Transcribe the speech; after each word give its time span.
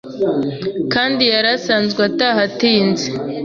kandi 0.93 1.23
yari 1.33 1.49
asanzwe 1.57 1.99
ataha 2.09 2.39
atinze 2.47 3.07